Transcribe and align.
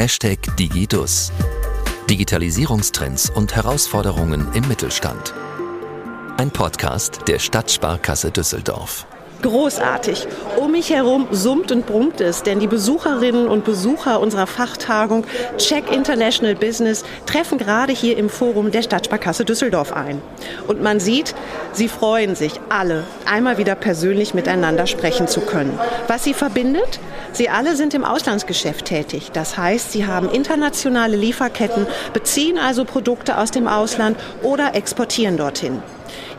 Hashtag 0.00 0.38
Digidus. 0.56 1.30
Digitalisierungstrends 2.08 3.28
und 3.28 3.54
Herausforderungen 3.54 4.50
im 4.54 4.66
Mittelstand. 4.66 5.34
Ein 6.38 6.50
Podcast 6.50 7.28
der 7.28 7.38
Stadtsparkasse 7.38 8.30
Düsseldorf 8.30 9.06
großartig. 9.42 10.26
Um 10.58 10.72
mich 10.72 10.90
herum 10.90 11.28
summt 11.30 11.72
und 11.72 11.86
brummt 11.86 12.20
es, 12.20 12.42
denn 12.42 12.60
die 12.60 12.66
Besucherinnen 12.66 13.48
und 13.48 13.64
Besucher 13.64 14.20
unserer 14.20 14.46
Fachtagung 14.46 15.24
Check 15.56 15.90
International 15.90 16.54
Business 16.54 17.04
treffen 17.26 17.58
gerade 17.58 17.92
hier 17.92 18.16
im 18.16 18.28
Forum 18.28 18.70
der 18.70 18.82
Stadtsparkasse 18.82 19.44
Düsseldorf 19.44 19.92
ein. 19.92 20.20
Und 20.66 20.82
man 20.82 21.00
sieht, 21.00 21.34
sie 21.72 21.88
freuen 21.88 22.34
sich 22.34 22.60
alle, 22.68 23.04
einmal 23.24 23.58
wieder 23.58 23.74
persönlich 23.74 24.34
miteinander 24.34 24.86
sprechen 24.86 25.28
zu 25.28 25.40
können. 25.40 25.78
Was 26.06 26.24
sie 26.24 26.34
verbindet? 26.34 27.00
Sie 27.32 27.48
alle 27.48 27.76
sind 27.76 27.94
im 27.94 28.04
Auslandsgeschäft 28.04 28.86
tätig. 28.86 29.30
Das 29.32 29.56
heißt, 29.56 29.92
sie 29.92 30.06
haben 30.06 30.30
internationale 30.30 31.16
Lieferketten, 31.16 31.86
beziehen 32.12 32.58
also 32.58 32.84
Produkte 32.84 33.38
aus 33.38 33.50
dem 33.50 33.68
Ausland 33.68 34.18
oder 34.42 34.74
exportieren 34.74 35.36
dorthin. 35.36 35.82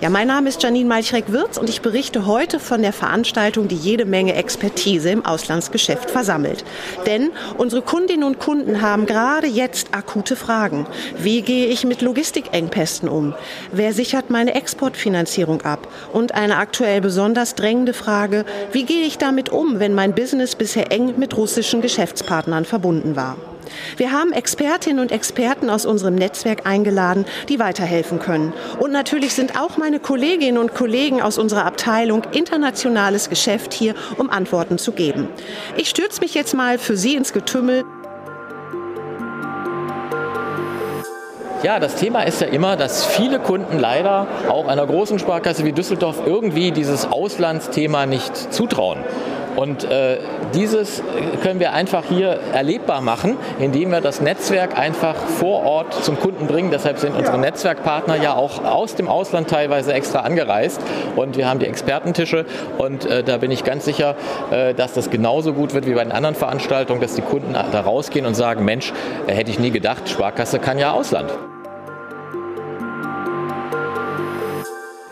Ja, 0.01 0.09
mein 0.09 0.27
Name 0.27 0.49
ist 0.49 0.63
Janine 0.63 0.89
Malchreck-Wirz 0.89 1.57
und 1.57 1.69
ich 1.69 1.81
berichte 1.81 2.25
heute 2.25 2.59
von 2.59 2.81
der 2.81 2.91
Veranstaltung, 2.91 3.67
die 3.67 3.75
jede 3.75 4.05
Menge 4.05 4.33
Expertise 4.33 5.11
im 5.11 5.23
Auslandsgeschäft 5.25 6.09
versammelt. 6.09 6.65
Denn 7.05 7.29
unsere 7.57 7.83
Kundinnen 7.83 8.23
und 8.23 8.39
Kunden 8.39 8.81
haben 8.81 9.05
gerade 9.05 9.45
jetzt 9.45 9.93
akute 9.93 10.35
Fragen. 10.35 10.87
Wie 11.17 11.43
gehe 11.43 11.67
ich 11.67 11.85
mit 11.85 12.01
Logistikengpässen 12.01 13.09
um? 13.09 13.35
Wer 13.71 13.93
sichert 13.93 14.31
meine 14.31 14.55
Exportfinanzierung 14.55 15.61
ab? 15.61 15.87
Und 16.13 16.33
eine 16.33 16.57
aktuell 16.57 17.01
besonders 17.01 17.53
drängende 17.53 17.93
Frage, 17.93 18.45
wie 18.71 18.85
gehe 18.85 19.05
ich 19.05 19.19
damit 19.19 19.49
um, 19.49 19.79
wenn 19.79 19.93
mein 19.93 20.15
Business 20.15 20.55
bisher 20.55 20.91
eng 20.91 21.19
mit 21.19 21.37
russischen 21.37 21.81
Geschäftspartnern 21.81 22.65
verbunden 22.65 23.15
war? 23.15 23.37
Wir 23.97 24.11
haben 24.11 24.31
Expertinnen 24.33 24.99
und 24.99 25.11
Experten 25.11 25.69
aus 25.69 25.85
unserem 25.85 26.15
Netzwerk 26.15 26.65
eingeladen, 26.65 27.25
die 27.49 27.59
weiterhelfen 27.59 28.19
können. 28.19 28.53
Und 28.79 28.91
natürlich 28.91 29.33
sind 29.33 29.59
auch 29.59 29.77
meine 29.77 29.99
Kolleginnen 29.99 30.57
und 30.57 30.73
Kollegen 30.73 31.21
aus 31.21 31.37
unserer 31.37 31.65
Abteilung 31.65 32.23
Internationales 32.31 33.29
Geschäft 33.29 33.73
hier, 33.73 33.95
um 34.17 34.29
Antworten 34.29 34.77
zu 34.77 34.91
geben. 34.91 35.27
Ich 35.77 35.89
stürze 35.89 36.21
mich 36.21 36.33
jetzt 36.33 36.53
mal 36.53 36.77
für 36.77 36.97
Sie 36.97 37.15
ins 37.15 37.33
Getümmel. 37.33 37.83
Ja, 41.63 41.79
das 41.79 41.95
Thema 41.95 42.23
ist 42.23 42.41
ja 42.41 42.47
immer, 42.47 42.75
dass 42.75 43.05
viele 43.05 43.37
Kunden 43.37 43.77
leider 43.77 44.25
auch 44.49 44.67
einer 44.67 44.87
großen 44.87 45.19
Sparkasse 45.19 45.63
wie 45.63 45.71
Düsseldorf 45.71 46.23
irgendwie 46.25 46.71
dieses 46.71 47.05
Auslandsthema 47.05 48.07
nicht 48.07 48.35
zutrauen. 48.51 49.03
Und 49.55 49.83
äh, 49.83 50.17
dieses 50.53 51.03
können 51.43 51.59
wir 51.59 51.73
einfach 51.73 52.03
hier 52.07 52.39
erlebbar 52.53 53.01
machen, 53.01 53.37
indem 53.59 53.91
wir 53.91 54.01
das 54.01 54.21
Netzwerk 54.21 54.77
einfach 54.77 55.15
vor 55.15 55.63
Ort 55.63 55.93
zum 56.03 56.19
Kunden 56.19 56.47
bringen. 56.47 56.71
Deshalb 56.71 56.99
sind 56.99 57.15
unsere 57.15 57.37
Netzwerkpartner 57.37 58.15
ja 58.15 58.33
auch 58.33 58.63
aus 58.63 58.95
dem 58.95 59.07
Ausland 59.07 59.49
teilweise 59.49 59.93
extra 59.93 60.19
angereist. 60.19 60.81
Und 61.15 61.37
wir 61.37 61.47
haben 61.47 61.59
die 61.59 61.67
Expertentische. 61.67 62.45
Und 62.77 63.05
äh, 63.05 63.23
da 63.23 63.37
bin 63.37 63.51
ich 63.51 63.63
ganz 63.63 63.85
sicher, 63.85 64.15
äh, 64.51 64.73
dass 64.73 64.93
das 64.93 65.09
genauso 65.09 65.53
gut 65.53 65.73
wird 65.73 65.85
wie 65.85 65.93
bei 65.93 66.03
den 66.03 66.11
anderen 66.11 66.35
Veranstaltungen, 66.35 67.01
dass 67.01 67.15
die 67.15 67.21
Kunden 67.21 67.53
da 67.53 67.81
rausgehen 67.81 68.25
und 68.25 68.35
sagen, 68.35 68.65
Mensch, 68.65 68.93
äh, 69.27 69.33
hätte 69.33 69.51
ich 69.51 69.59
nie 69.59 69.71
gedacht, 69.71 70.09
Sparkasse 70.09 70.59
kann 70.59 70.79
ja 70.79 70.91
Ausland. 70.91 71.31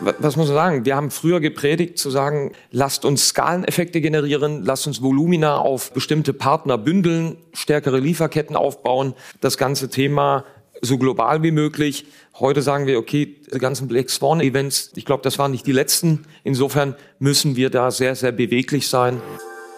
Was 0.00 0.36
muss 0.36 0.48
man 0.48 0.56
sagen? 0.56 0.84
Wir 0.84 0.96
haben 0.96 1.10
früher 1.10 1.40
gepredigt 1.40 1.98
zu 1.98 2.10
sagen, 2.10 2.52
lasst 2.70 3.04
uns 3.04 3.28
Skaleneffekte 3.28 4.00
generieren, 4.00 4.64
lasst 4.64 4.86
uns 4.86 5.02
Volumina 5.02 5.58
auf 5.58 5.92
bestimmte 5.92 6.32
Partner 6.32 6.78
bündeln, 6.78 7.36
stärkere 7.52 7.98
Lieferketten 7.98 8.56
aufbauen, 8.56 9.14
das 9.40 9.58
ganze 9.58 9.90
Thema 9.90 10.44
so 10.82 10.98
global 10.98 11.42
wie 11.42 11.50
möglich. 11.50 12.06
Heute 12.38 12.62
sagen 12.62 12.86
wir, 12.86 12.98
okay, 12.98 13.36
die 13.52 13.58
ganzen 13.58 13.88
Black 13.88 14.08
Swan 14.08 14.40
Events, 14.40 14.92
ich 14.94 15.04
glaube, 15.04 15.22
das 15.22 15.38
waren 15.38 15.50
nicht 15.50 15.66
die 15.66 15.72
letzten. 15.72 16.24
Insofern 16.42 16.94
müssen 17.18 17.56
wir 17.56 17.70
da 17.70 17.90
sehr, 17.90 18.14
sehr 18.14 18.32
beweglich 18.32 18.88
sein. 18.88 19.20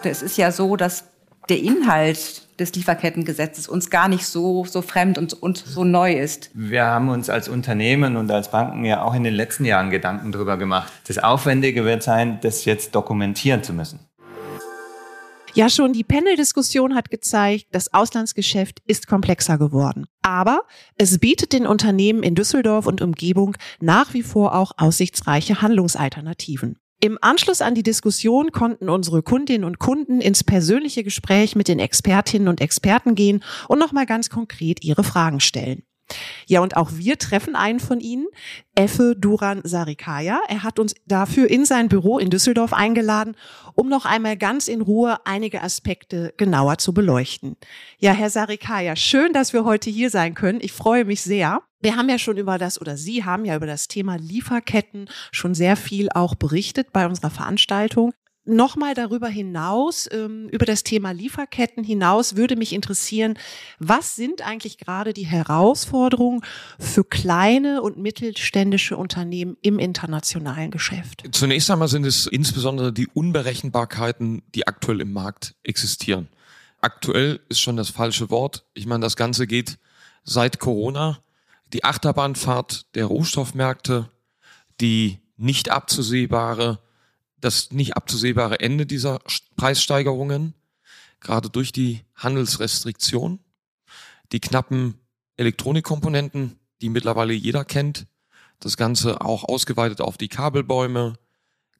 Es 0.03 0.21
ist 0.21 0.37
ja 0.37 0.51
so, 0.51 0.75
dass 0.75 1.05
der 1.49 1.59
Inhalt 1.59 2.42
des 2.59 2.73
Lieferkettengesetzes 2.75 3.67
uns 3.67 3.89
gar 3.89 4.07
nicht 4.07 4.25
so, 4.25 4.65
so 4.65 4.81
fremd 4.81 5.17
und, 5.17 5.33
und 5.33 5.57
so 5.57 5.83
neu 5.83 6.13
ist. 6.13 6.51
Wir 6.53 6.85
haben 6.85 7.09
uns 7.09 7.29
als 7.29 7.49
Unternehmen 7.49 8.15
und 8.15 8.31
als 8.31 8.51
Banken 8.51 8.85
ja 8.85 9.03
auch 9.03 9.13
in 9.13 9.23
den 9.23 9.33
letzten 9.33 9.65
Jahren 9.65 9.89
Gedanken 9.89 10.31
darüber 10.31 10.57
gemacht. 10.57 10.91
Das 11.07 11.17
Aufwendige 11.17 11.85
wird 11.85 12.03
sein, 12.03 12.39
das 12.41 12.65
jetzt 12.65 12.95
dokumentieren 12.95 13.63
zu 13.63 13.73
müssen. 13.73 13.99
Ja, 15.55 15.69
schon 15.69 15.93
die 15.93 16.03
Panel-Diskussion 16.03 16.95
hat 16.95 17.11
gezeigt, 17.11 17.67
das 17.71 17.93
Auslandsgeschäft 17.93 18.81
ist 18.87 19.05
komplexer 19.05 19.59
geworden. 19.59 20.07
Aber 20.23 20.63
es 20.95 21.19
bietet 21.19 21.53
den 21.53 21.67
Unternehmen 21.67 22.23
in 22.23 22.33
Düsseldorf 22.33 22.87
und 22.87 23.03
Umgebung 23.03 23.55
nach 23.79 24.15
wie 24.15 24.23
vor 24.23 24.55
auch 24.55 24.71
aussichtsreiche 24.77 25.61
Handlungsalternativen. 25.61 26.79
Im 27.03 27.17
Anschluss 27.19 27.61
an 27.61 27.75
die 27.75 27.83
Diskussion 27.83 28.53
konnten 28.53 28.87
unsere 28.87 29.23
Kundinnen 29.23 29.65
und 29.65 29.77
Kunden 29.77 30.21
ins 30.21 30.41
persönliche 30.41 31.03
Gespräch 31.03 31.53
mit 31.53 31.67
den 31.67 31.77
Expertinnen 31.77 32.47
und 32.47 32.61
Experten 32.61 33.13
gehen 33.13 33.43
und 33.67 33.77
nochmal 33.77 34.05
ganz 34.05 34.29
konkret 34.29 34.85
ihre 34.85 35.03
Fragen 35.03 35.41
stellen. 35.41 35.83
Ja, 36.47 36.61
und 36.61 36.77
auch 36.77 36.91
wir 36.93 37.17
treffen 37.17 37.57
einen 37.57 37.81
von 37.81 37.99
ihnen, 37.99 38.27
Effe 38.73 39.17
Duran 39.17 39.59
Sarikaya. 39.65 40.39
Er 40.47 40.63
hat 40.63 40.79
uns 40.79 40.95
dafür 41.05 41.49
in 41.49 41.65
sein 41.65 41.89
Büro 41.89 42.19
in 42.19 42.29
Düsseldorf 42.29 42.71
eingeladen, 42.71 43.35
um 43.73 43.89
noch 43.89 44.05
einmal 44.05 44.37
ganz 44.37 44.69
in 44.69 44.79
Ruhe 44.79 45.17
einige 45.25 45.61
Aspekte 45.61 46.33
genauer 46.37 46.77
zu 46.77 46.93
beleuchten. 46.93 47.57
Ja, 47.97 48.13
Herr 48.13 48.29
Sarikaya, 48.29 48.95
schön, 48.95 49.33
dass 49.33 49.51
wir 49.51 49.65
heute 49.65 49.89
hier 49.89 50.09
sein 50.09 50.35
können. 50.35 50.59
Ich 50.61 50.71
freue 50.71 51.03
mich 51.03 51.21
sehr. 51.21 51.63
Wir 51.83 51.97
haben 51.97 52.07
ja 52.07 52.17
schon 52.17 52.37
über 52.37 52.57
das, 52.57 52.79
oder 52.79 52.95
Sie 52.95 53.25
haben 53.25 53.43
ja 53.43 53.57
über 53.57 53.67
das 53.67 53.89
Thema 53.89 54.15
Lieferketten 54.15 55.09
schon 55.33 55.53
sehr 55.53 55.75
viel 55.75 56.07
auch 56.13 56.33
berichtet 56.33 56.93
bei 56.93 57.05
unserer 57.05 57.29
Veranstaltung. 57.29 58.13
Nochmal 58.45 58.93
darüber 58.93 59.27
hinaus, 59.27 60.07
ähm, 60.09 60.47
über 60.47 60.65
das 60.65 60.83
Thema 60.83 61.11
Lieferketten 61.11 61.83
hinaus, 61.83 62.37
würde 62.37 62.55
mich 62.55 62.71
interessieren, 62.71 63.37
was 63.79 64.15
sind 64.15 64.41
eigentlich 64.47 64.77
gerade 64.77 65.13
die 65.13 65.25
Herausforderungen 65.25 66.41
für 66.79 67.03
kleine 67.03 67.81
und 67.81 67.97
mittelständische 67.97 68.95
Unternehmen 68.95 69.57
im 69.61 69.77
internationalen 69.77 70.71
Geschäft? 70.71 71.23
Zunächst 71.33 71.69
einmal 71.69 71.89
sind 71.89 72.05
es 72.05 72.27
insbesondere 72.27 72.93
die 72.93 73.07
Unberechenbarkeiten, 73.07 74.41
die 74.55 74.67
aktuell 74.67 75.01
im 75.01 75.11
Markt 75.11 75.55
existieren. 75.63 76.29
Aktuell 76.79 77.41
ist 77.49 77.59
schon 77.59 77.75
das 77.75 77.89
falsche 77.89 78.29
Wort. 78.29 78.65
Ich 78.73 78.85
meine, 78.85 79.01
das 79.01 79.17
Ganze 79.17 79.47
geht 79.47 79.79
seit 80.23 80.59
Corona 80.59 81.19
die 81.73 81.83
Achterbahnfahrt 81.83 82.95
der 82.95 83.05
Rohstoffmärkte, 83.05 84.09
die 84.79 85.19
nicht 85.37 85.69
abzusehbare, 85.69 86.79
das 87.39 87.71
nicht 87.71 87.97
abzusehbare 87.97 88.59
Ende 88.59 88.85
dieser 88.85 89.19
Preissteigerungen, 89.57 90.53
gerade 91.19 91.49
durch 91.49 91.71
die 91.71 92.01
Handelsrestriktion, 92.15 93.39
die 94.31 94.39
knappen 94.39 94.99
Elektronikkomponenten, 95.37 96.59
die 96.81 96.89
mittlerweile 96.89 97.33
jeder 97.33 97.65
kennt, 97.65 98.05
das 98.59 98.77
Ganze 98.77 99.21
auch 99.21 99.43
ausgeweitet 99.43 99.99
auf 99.99 100.17
die 100.17 100.29
Kabelbäume, 100.29 101.17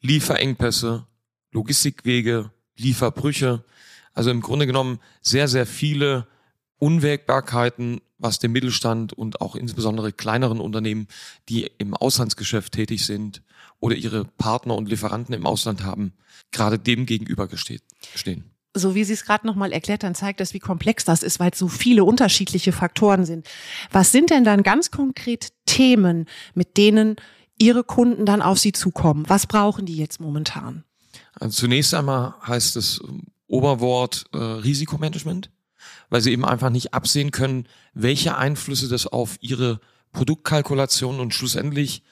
Lieferengpässe, 0.02 1.06
Logistikwege, 1.52 2.52
Lieferbrüche, 2.76 3.64
also 4.14 4.32
im 4.32 4.42
Grunde 4.42 4.66
genommen 4.66 5.00
sehr, 5.22 5.48
sehr 5.48 5.66
viele 5.66 6.28
Unwägbarkeiten, 6.80 8.02
was 8.18 8.40
dem 8.40 8.52
Mittelstand 8.52 9.14
und 9.14 9.42
auch 9.42 9.56
insbesondere 9.56 10.12
kleineren 10.12 10.60
Unternehmen, 10.60 11.08
die 11.50 11.70
im 11.78 11.94
Auslandsgeschäft 11.94 12.74
tätig 12.74 13.06
sind 13.06 13.42
oder 13.80 13.96
ihre 13.96 14.26
Partner 14.26 14.76
und 14.76 14.90
Lieferanten 14.90 15.34
im 15.34 15.46
Ausland 15.46 15.84
haben, 15.84 16.14
gerade 16.52 16.80
dem 16.80 17.06
gegenüber 17.06 17.48
stehen 18.16 18.54
so 18.76 18.96
wie 18.96 19.04
Sie 19.04 19.14
es 19.14 19.26
gerade 19.26 19.46
nochmal 19.46 19.72
erklärt 19.72 20.04
haben, 20.04 20.16
zeigt 20.16 20.40
das, 20.40 20.54
wie 20.54 20.60
komplex 20.60 21.06
das 21.06 21.24
ist, 21.24 21.40
weil 21.40 21.52
es 21.52 21.60
so 21.60 21.68
viele 21.68 22.04
unterschiedliche 22.04 22.72
Faktoren 22.72 23.26
sind. 23.26 23.48
Was 23.92 24.12
sind 24.12 24.30
denn 24.30 24.44
dann 24.44 24.64
ganz 24.64 24.92
konkret 24.92 25.50
Themen, 25.66 26.26
mit 26.54 26.78
denen 26.78 27.16
Ihre 27.60 27.84
Kunden 27.84 28.26
dann 28.26 28.42
auf 28.42 28.60
Sie 28.60 28.72
zukommen? 28.72 29.26
Was 29.28 29.46
brauchen 29.46 29.86
die 29.86 29.96
jetzt 29.96 30.20
momentan? 30.20 30.84
Also 31.34 31.62
zunächst 31.62 31.94
einmal 31.94 32.34
heißt 32.46 32.76
es 32.78 33.02
Oberwort 33.48 34.26
äh, 34.34 34.38
Risikomanagement 34.38 35.52
weil 36.14 36.22
sie 36.22 36.32
eben 36.32 36.46
einfach 36.46 36.70
nicht 36.70 36.94
absehen 36.94 37.32
können, 37.32 37.68
welche 37.96 38.38
Einflüsse 38.38 38.88
das 38.88 39.08
auf 39.08 39.38
ihre 39.42 39.80
Produktkalkulation 40.12 41.20
und 41.20 41.34
schlussendlich 41.34 42.04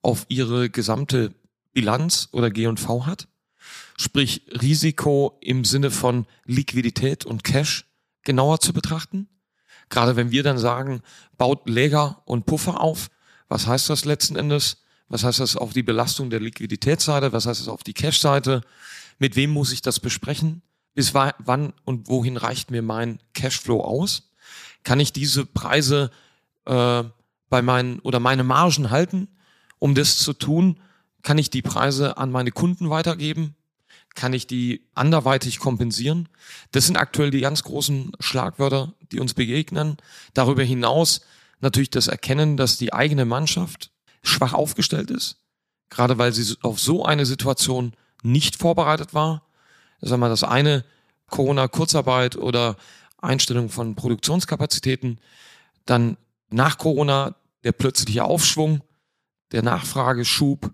auf 0.00 0.24
ihre 0.30 0.70
gesamte 0.70 1.34
Bilanz 1.74 2.30
oder 2.32 2.50
G&V 2.50 3.04
hat. 3.04 3.28
Sprich 3.98 4.46
Risiko 4.62 5.38
im 5.42 5.66
Sinne 5.66 5.90
von 5.90 6.24
Liquidität 6.46 7.26
und 7.26 7.44
Cash 7.44 7.84
genauer 8.22 8.60
zu 8.60 8.72
betrachten. 8.72 9.28
Gerade 9.90 10.16
wenn 10.16 10.30
wir 10.30 10.42
dann 10.42 10.56
sagen, 10.56 11.02
baut 11.36 11.68
Läger 11.68 12.22
und 12.24 12.46
Puffer 12.46 12.80
auf, 12.80 13.10
was 13.48 13.66
heißt 13.66 13.90
das 13.90 14.06
letzten 14.06 14.36
Endes? 14.36 14.78
Was 15.08 15.24
heißt 15.24 15.40
das 15.40 15.58
auf 15.58 15.74
die 15.74 15.82
Belastung 15.82 16.30
der 16.30 16.40
Liquiditätsseite? 16.40 17.34
Was 17.34 17.44
heißt 17.44 17.60
das 17.60 17.68
auf 17.68 17.84
die 17.84 17.92
Cash-Seite? 17.92 18.62
Mit 19.18 19.36
wem 19.36 19.50
muss 19.50 19.72
ich 19.72 19.82
das 19.82 20.00
besprechen? 20.00 20.62
Bis 20.94 21.14
wann 21.14 21.72
und 21.84 22.08
wohin 22.08 22.36
reicht 22.36 22.70
mir 22.70 22.82
mein 22.82 23.20
Cashflow 23.34 23.82
aus? 23.82 24.30
Kann 24.84 25.00
ich 25.00 25.12
diese 25.12 25.46
Preise 25.46 26.10
äh, 26.66 27.04
bei 27.48 27.62
meinen 27.62 27.98
oder 28.00 28.20
meine 28.20 28.44
Margen 28.44 28.90
halten? 28.90 29.28
Um 29.78 29.94
das 29.94 30.18
zu 30.18 30.32
tun, 30.32 30.80
kann 31.22 31.38
ich 31.38 31.50
die 31.50 31.62
Preise 31.62 32.16
an 32.16 32.30
meine 32.30 32.50
Kunden 32.50 32.90
weitergeben? 32.90 33.54
Kann 34.14 34.32
ich 34.32 34.46
die 34.46 34.86
anderweitig 34.94 35.58
kompensieren? 35.58 36.28
Das 36.72 36.86
sind 36.86 36.96
aktuell 36.96 37.30
die 37.30 37.40
ganz 37.40 37.62
großen 37.62 38.12
Schlagwörter, 38.20 38.92
die 39.10 39.20
uns 39.20 39.34
begegnen. 39.34 39.96
Darüber 40.34 40.62
hinaus 40.62 41.22
natürlich 41.60 41.90
das 41.90 42.08
Erkennen, 42.08 42.56
dass 42.56 42.76
die 42.76 42.92
eigene 42.92 43.24
Mannschaft 43.24 43.90
schwach 44.22 44.52
aufgestellt 44.52 45.10
ist, 45.10 45.38
gerade 45.88 46.18
weil 46.18 46.32
sie 46.32 46.56
auf 46.62 46.78
so 46.78 47.04
eine 47.04 47.24
Situation 47.24 47.94
nicht 48.22 48.56
vorbereitet 48.56 49.14
war. 49.14 49.42
Sagen 50.02 50.20
wir 50.20 50.28
das 50.28 50.44
eine, 50.44 50.84
Corona-Kurzarbeit 51.30 52.36
oder 52.36 52.76
Einstellung 53.18 53.70
von 53.70 53.94
Produktionskapazitäten. 53.94 55.18
Dann 55.86 56.16
nach 56.50 56.76
Corona 56.76 57.36
der 57.64 57.72
plötzliche 57.72 58.24
Aufschwung, 58.24 58.82
der 59.52 59.62
Nachfrageschub, 59.62 60.70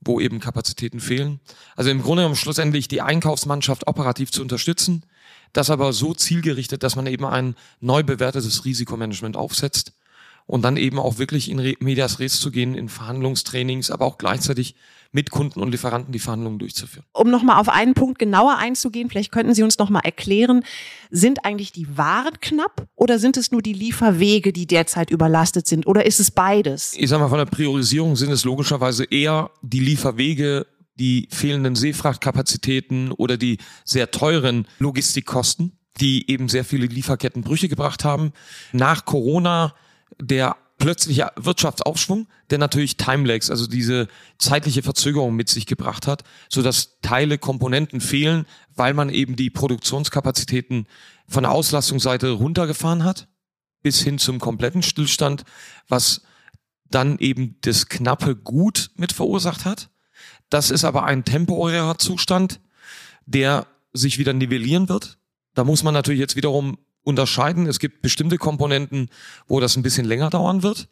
wo 0.00 0.18
eben 0.18 0.40
Kapazitäten 0.40 1.00
fehlen. 1.00 1.40
Also 1.76 1.90
im 1.90 2.02
Grunde 2.02 2.22
genommen 2.22 2.36
schlussendlich 2.36 2.88
die 2.88 3.02
Einkaufsmannschaft 3.02 3.86
operativ 3.86 4.32
zu 4.32 4.40
unterstützen, 4.40 5.04
das 5.52 5.68
aber 5.68 5.92
so 5.92 6.14
zielgerichtet, 6.14 6.82
dass 6.82 6.96
man 6.96 7.06
eben 7.06 7.26
ein 7.26 7.54
neu 7.80 8.02
bewertetes 8.02 8.64
Risikomanagement 8.64 9.36
aufsetzt 9.36 9.92
und 10.46 10.62
dann 10.62 10.76
eben 10.76 10.98
auch 10.98 11.18
wirklich 11.18 11.50
in 11.50 11.58
Medias 11.80 12.18
Res 12.18 12.40
zu 12.40 12.50
gehen, 12.50 12.74
in 12.74 12.88
Verhandlungstrainings, 12.88 13.90
aber 13.90 14.06
auch 14.06 14.16
gleichzeitig 14.16 14.74
mit 15.12 15.30
Kunden 15.30 15.60
und 15.60 15.72
Lieferanten 15.72 16.12
die 16.12 16.18
Verhandlungen 16.18 16.58
durchzuführen. 16.58 17.04
Um 17.12 17.30
nochmal 17.30 17.60
auf 17.60 17.68
einen 17.68 17.94
Punkt 17.94 18.18
genauer 18.18 18.58
einzugehen, 18.58 19.10
vielleicht 19.10 19.32
könnten 19.32 19.54
Sie 19.54 19.62
uns 19.62 19.78
nochmal 19.78 20.02
erklären, 20.04 20.62
sind 21.10 21.44
eigentlich 21.44 21.72
die 21.72 21.96
Waren 21.96 22.38
knapp 22.40 22.86
oder 22.94 23.18
sind 23.18 23.36
es 23.36 23.50
nur 23.50 23.62
die 23.62 23.72
Lieferwege, 23.72 24.52
die 24.52 24.66
derzeit 24.66 25.10
überlastet 25.10 25.66
sind 25.66 25.86
oder 25.86 26.06
ist 26.06 26.20
es 26.20 26.30
beides? 26.30 26.94
Ich 26.96 27.08
sage 27.08 27.22
mal, 27.22 27.28
von 27.28 27.38
der 27.38 27.46
Priorisierung 27.46 28.16
sind 28.16 28.30
es 28.30 28.44
logischerweise 28.44 29.04
eher 29.04 29.50
die 29.62 29.80
Lieferwege, 29.80 30.66
die 30.96 31.28
fehlenden 31.30 31.74
Seefrachtkapazitäten 31.74 33.10
oder 33.12 33.36
die 33.36 33.58
sehr 33.84 34.10
teuren 34.10 34.68
Logistikkosten, 34.78 35.78
die 36.00 36.30
eben 36.30 36.48
sehr 36.48 36.64
viele 36.64 36.86
Lieferkettenbrüche 36.86 37.68
gebracht 37.68 38.04
haben. 38.04 38.32
Nach 38.72 39.04
Corona 39.04 39.74
der 40.20 40.56
plötzliche 40.80 41.30
Wirtschaftsaufschwung, 41.36 42.26
der 42.48 42.58
natürlich 42.58 42.96
Timelags, 42.96 43.50
also 43.50 43.68
diese 43.68 44.08
zeitliche 44.38 44.82
Verzögerung 44.82 45.36
mit 45.36 45.48
sich 45.48 45.66
gebracht 45.66 46.08
hat, 46.08 46.24
so 46.48 46.62
dass 46.62 46.98
Teile, 47.02 47.38
Komponenten 47.38 48.00
fehlen, 48.00 48.46
weil 48.74 48.94
man 48.94 49.10
eben 49.10 49.36
die 49.36 49.50
Produktionskapazitäten 49.50 50.86
von 51.28 51.44
der 51.44 51.52
Auslastungsseite 51.52 52.30
runtergefahren 52.30 53.04
hat, 53.04 53.28
bis 53.82 54.00
hin 54.00 54.18
zum 54.18 54.40
kompletten 54.40 54.82
Stillstand, 54.82 55.44
was 55.86 56.22
dann 56.88 57.18
eben 57.18 57.56
das 57.60 57.86
knappe 57.86 58.34
Gut 58.34 58.90
mit 58.96 59.12
verursacht 59.12 59.64
hat. 59.64 59.90
Das 60.48 60.70
ist 60.70 60.84
aber 60.84 61.04
ein 61.04 61.24
temporärer 61.24 61.98
Zustand, 61.98 62.60
der 63.26 63.66
sich 63.92 64.18
wieder 64.18 64.32
nivellieren 64.32 64.88
wird. 64.88 65.18
Da 65.54 65.62
muss 65.62 65.82
man 65.82 65.94
natürlich 65.94 66.20
jetzt 66.20 66.36
wiederum 66.36 66.78
unterscheiden. 67.02 67.66
Es 67.66 67.78
gibt 67.78 68.02
bestimmte 68.02 68.38
Komponenten, 68.38 69.08
wo 69.46 69.60
das 69.60 69.76
ein 69.76 69.82
bisschen 69.82 70.06
länger 70.06 70.30
dauern 70.30 70.62
wird. 70.62 70.88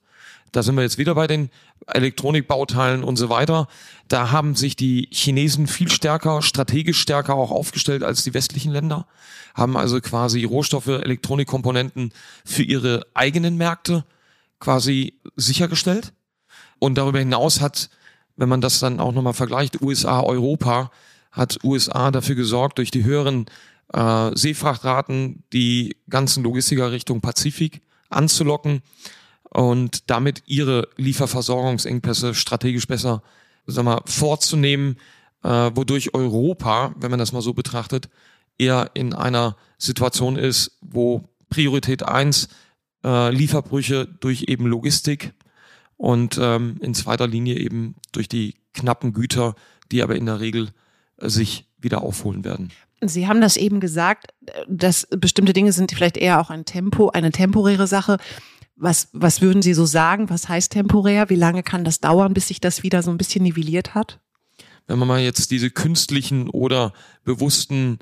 Da 0.53 0.63
sind 0.63 0.77
wir 0.77 0.83
jetzt 0.83 0.99
wieder 0.99 1.15
bei 1.15 1.27
den 1.27 1.51
Elektronikbauteilen 1.87 3.05
und 3.05 3.17
so 3.17 3.29
weiter. 3.29 3.69
Da 4.09 4.31
haben 4.31 4.55
sich 4.55 4.77
die 4.77 5.09
Chinesen 5.13 5.67
viel 5.67 5.91
stärker, 5.91 6.43
strategisch 6.43 7.01
stärker 7.01 7.35
auch 7.35 7.51
aufgestellt 7.51 8.03
als 8.03 8.25
die 8.25 8.35
westlichen 8.35 8.73
Länder, 8.73 9.07
haben 9.55 9.77
also 9.77 10.01
quasi 10.01 10.45
Rohstoffe, 10.45 10.87
Elektronikkomponenten 10.87 12.13
für 12.45 12.63
ihre 12.63 13.07
eigenen 13.15 13.57
Märkte 13.57 14.05
quasi 14.59 15.21
sichergestellt. 15.37 16.13
Und 16.79 16.97
darüber 16.97 17.19
hinaus 17.19 17.61
hat, 17.61 17.91
wenn 18.37 18.49
man 18.49 18.61
das 18.61 18.79
dann 18.79 19.01
auch 19.01 19.13
nochmal 19.13 19.35
vergleicht, 19.35 19.83
USA, 19.83 20.21
Europa, 20.21 20.91
hat 21.33 21.59
USA 21.63 22.11
dafür 22.11 22.37
gesorgt, 22.37 22.79
durch 22.79 22.91
die 22.91 23.05
höheren 23.05 23.47
äh, 23.93 24.31
Seefrachtraten 24.35 25.45
die 25.53 25.97
ganzen 26.09 26.43
Logistiker 26.45 26.93
Richtung 26.93 27.21
Pazifik 27.21 27.83
anzulocken 28.09 28.83
und 29.51 30.11
damit 30.11 30.43
ihre 30.47 30.89
Lieferversorgungsengpässe 30.97 32.35
strategisch 32.35 32.87
besser 32.87 33.23
sag 33.69 33.85
mal, 33.85 34.03
vorzunehmen, 34.07 34.97
äh, 35.45 35.71
wodurch 35.75 36.15
Europa, 36.15 36.95
wenn 36.99 37.11
man 37.11 37.21
das 37.21 37.33
mal 37.33 37.43
so 37.43 37.55
betrachtet, 37.55 38.09
eher 38.59 38.91
in 38.95 39.15
einer 39.15 39.57
Situation 39.79 40.37
ist, 40.37 40.79
wo 40.81 41.29
Priorität 41.49 42.03
eins 42.03 42.49
äh, 43.05 43.31
Lieferbrüche 43.31 44.07
durch 44.07 44.45
eben 44.49 44.67
Logistik 44.67 45.33
und 45.97 46.39
ähm, 46.41 46.79
in 46.81 46.95
zweiter 46.95 47.27
Linie 47.27 47.57
eben 47.57 47.95
durch 48.13 48.29
die 48.29 48.57
knappen 48.75 49.13
Güter, 49.13 49.55
die 49.93 50.03
aber 50.03 50.17
in 50.17 50.27
der 50.27 50.41
Regel 50.41 50.71
äh, 51.19 51.29
sich 51.29 51.68
wieder 51.79 52.03
aufholen 52.03 52.45
werden. 52.45 52.71
Sie 53.01 53.29
haben 53.29 53.41
das 53.41 53.57
eben 53.57 53.79
gesagt, 53.81 54.33
dass 54.69 55.07
bestimmte 55.11 55.53
Dinge 55.53 55.73
sind 55.73 55.93
vielleicht 55.93 56.17
eher 56.17 56.41
auch 56.41 56.51
ein 56.51 56.65
Tempo, 56.65 57.11
eine 57.11 57.31
temporäre 57.31 57.87
Sache. 57.87 58.19
Was, 58.75 59.09
was 59.13 59.41
würden 59.41 59.63
Sie 59.63 59.75
so 59.75 59.87
sagen? 59.87 60.31
Was 60.31 60.49
heißt 60.49 60.73
temporär? 60.73 61.31
Wie 61.31 61.37
lange 61.37 61.63
kann 61.63 61.85
das 61.85 62.01
dauern, 62.01 62.35
bis 62.35 62.49
sich 62.49 62.61
das 62.61 62.83
wieder 62.83 63.03
so 63.03 63.11
ein 63.11 63.19
bisschen 63.19 63.43
nivelliert 63.43 63.95
hat? 63.95 64.21
Wenn 64.87 64.99
man 64.99 65.09
mal 65.09 65.21
jetzt 65.21 65.51
diese 65.51 65.71
künstlichen 65.71 66.49
oder 66.49 66.93
bewussten 67.25 67.99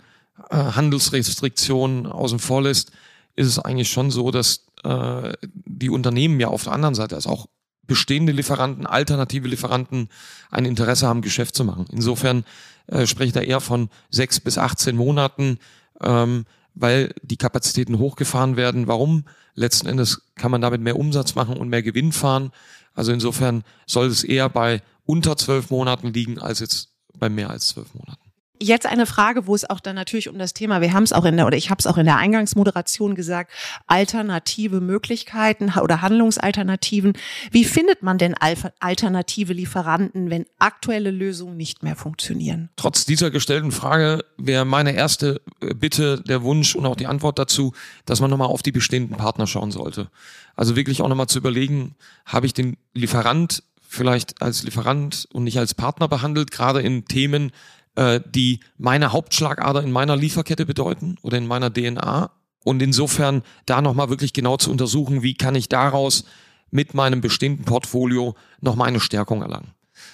äh, 0.50 0.56
Handelsrestriktionen 0.56 2.06
außen 2.06 2.38
vor 2.38 2.62
lässt, 2.62 2.93
ist 3.34 3.49
es 3.49 3.58
eigentlich 3.58 3.90
schon 3.90 4.11
so, 4.11 4.31
dass 4.31 4.67
äh, 4.84 5.32
die 5.43 5.90
Unternehmen 5.90 6.40
ja 6.40 6.49
auf 6.49 6.64
der 6.64 6.72
anderen 6.72 6.94
Seite, 6.94 7.17
also 7.17 7.31
auch 7.31 7.46
bestehende 7.87 8.33
Lieferanten, 8.33 8.87
alternative 8.87 9.49
Lieferanten 9.49 10.09
ein 10.50 10.65
Interesse 10.65 11.06
haben, 11.06 11.23
Geschäft 11.23 11.55
zu 11.55 11.65
machen. 11.65 11.87
Insofern 11.91 12.44
äh, 12.87 13.06
spreche 13.06 13.29
ich 13.29 13.33
da 13.33 13.41
eher 13.41 13.61
von 13.61 13.88
sechs 14.11 14.41
bis 14.41 14.59
18 14.59 14.97
Monaten, 14.97 15.59
ähm, 16.00 16.44
weil 16.75 17.15
die 17.23 17.37
Kapazitäten 17.37 17.99
hochgefahren 17.99 18.56
werden. 18.56 18.87
Warum? 18.87 19.25
Letzten 19.55 19.88
Endes 19.88 20.23
kann 20.35 20.50
man 20.50 20.61
damit 20.61 20.81
mehr 20.83 20.97
Umsatz 20.97 21.35
machen 21.35 21.56
und 21.56 21.69
mehr 21.69 21.83
Gewinn 21.83 22.12
fahren. 22.12 22.53
Also 22.94 23.12
insofern 23.12 23.65
soll 23.87 24.06
es 24.06 24.25
eher 24.25 24.49
bei 24.49 24.82
unter 25.05 25.37
zwölf 25.37 25.71
Monaten 25.71 26.12
liegen 26.12 26.39
als 26.39 26.61
jetzt 26.61 26.91
bei 27.19 27.29
mehr 27.29 27.50
als 27.50 27.69
zwölf 27.69 27.94
Monaten. 27.94 28.25
Jetzt 28.61 28.87
eine 28.87 29.06
Frage, 29.06 29.47
wo 29.47 29.55
es 29.55 29.69
auch 29.69 29.81
dann 29.81 29.97
natürlich 29.97 30.29
um 30.29 30.38
das 30.38 30.55
Thema, 30.55 30.81
wir 30.81 30.93
haben 30.93 31.03
es 31.03 31.12
auch 31.12 31.25
in 31.25 31.37
der, 31.37 31.47
oder 31.47 31.56
ich 31.56 31.70
habe 31.70 31.79
es 31.79 31.87
auch 31.87 31.99
in 31.99 32.06
der 32.06 32.17
Eingangsmoderation 32.17 33.14
gesagt, 33.14 33.53
alternative 33.87 34.81
Möglichkeiten 34.81 35.72
oder 35.81 36.03
Handlungsalternativen. 36.03 37.15
Wie 37.51 37.65
findet 37.65 38.03
man 38.03 38.19
denn 38.19 38.34
alternative 38.81 39.53
Lieferanten, 39.53 40.31
wenn 40.31 40.46
aktuelle 40.58 41.10
Lösungen 41.10 41.56
nicht 41.56 41.82
mehr 41.82 41.96
funktionieren? 41.96 42.70
Trotz 42.77 43.05
dieser 43.05 43.31
gestellten 43.31 43.72
Frage 43.72 44.25
wäre 44.36 44.65
meine 44.65 44.93
erste 44.93 45.41
äh, 45.60 45.75
Bitte, 45.75 46.22
der 46.22 46.43
Wunsch 46.43 46.75
und 46.75 46.86
auch 46.86 46.96
die 46.96 47.06
Antwort 47.06 47.39
dazu, 47.39 47.72
dass 48.06 48.20
man 48.20 48.31
nochmal 48.31 48.48
auf 48.48 48.63
die 48.63 48.72
bestehenden 48.72 49.17
Partner 49.17 49.46
schauen 49.46 49.70
sollte. 49.70 50.10
Also 50.55 50.77
wirklich 50.77 51.03
auch 51.03 51.08
nochmal 51.08 51.29
zu 51.29 51.39
überlegen, 51.39 51.94
habe 52.25 52.46
ich 52.46 52.55
den 52.55 52.77
Lieferant 52.94 53.63
vielleicht 53.89 54.43
als 54.43 54.63
Lieferant 54.63 55.29
und 55.32 55.44
nicht 55.44 55.58
als 55.58 55.75
Partner 55.75 56.08
behandelt, 56.08 56.51
gerade 56.51 56.82
in 56.82 57.06
Themen, 57.06 57.53
äh, 57.96 58.20
die 58.26 58.60
meine 58.79 59.12
Hauptschlagader 59.12 59.82
in 59.82 59.91
meiner 59.91 60.17
Lieferkette 60.17 60.67
bedeuten 60.67 61.17
oder 61.22 61.38
in 61.38 61.46
meiner 61.46 61.72
DNA. 61.72 62.31
Und 62.65 62.82
insofern 62.82 63.43
da 63.65 63.81
nochmal 63.81 64.08
wirklich 64.10 64.32
genau 64.32 64.56
zu 64.56 64.70
untersuchen, 64.70 65.22
wie 65.22 65.34
kann 65.34 65.55
ich 65.55 65.69
daraus 65.69 66.24
mit 66.70 66.94
meinem 66.94 67.20
bestehenden 67.20 67.65
Portfolio 67.65 68.34
nochmal 68.60 68.88
eine 68.88 69.00
Stärkung 69.00 69.43
erlangen. 69.43 69.72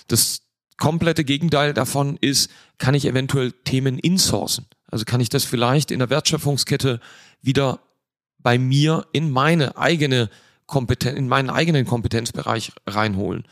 Das 0.09 0.43
komplette 0.77 1.25
Gegenteil 1.25 1.75
davon 1.75 2.19
ist, 2.21 2.51
kann 2.79 2.95
ich 2.95 3.07
eventuell 3.07 3.53
Themen 3.53 3.99
insourcen? 3.99 4.67
Also 4.91 5.05
kann 5.05 5.21
ich 5.21 5.29
das 5.29 5.45
vielleicht 5.45 5.91
in 5.91 5.99
der 5.99 6.11
Wertschöpfungskette 6.11 7.01
wieder 7.41 7.81
bei 8.39 8.59
mir 8.59 9.07
in 9.13 9.31
meine 9.31 9.77
eigene 9.77 10.29
Kompetenz, 10.67 11.19
in 11.19 11.29
meinen 11.29 11.51
eigenen 11.51 11.87
Kompetenzbereich 11.87 12.73
reinholen. 12.87 13.45